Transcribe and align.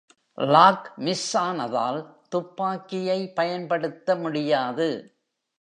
Lock 0.37 0.93
miss 0.95 1.37
ஆனதால் 1.37 1.99
துப்பாக்கியை 2.29 3.33
பயன்படுத்தமுடியாது. 3.35 4.89